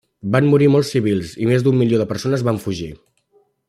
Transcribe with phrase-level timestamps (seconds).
[0.35, 2.93] Van morir molts civils i més d'un milió de persones van fugir.